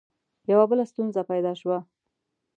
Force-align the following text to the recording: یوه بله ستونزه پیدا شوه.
یوه 0.51 0.65
بله 0.69 0.83
ستونزه 0.91 1.21
پیدا 1.31 1.51
شوه. 1.61 1.77